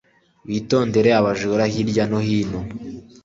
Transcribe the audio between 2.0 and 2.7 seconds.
no hino